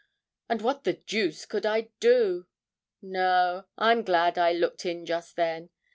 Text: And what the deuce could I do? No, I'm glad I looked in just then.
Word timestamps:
And 0.49 0.63
what 0.63 0.83
the 0.83 0.93
deuce 0.93 1.45
could 1.45 1.63
I 1.63 1.89
do? 1.99 2.47
No, 3.03 3.65
I'm 3.77 4.01
glad 4.01 4.35
I 4.35 4.51
looked 4.51 4.83
in 4.83 5.05
just 5.05 5.35
then. 5.35 5.69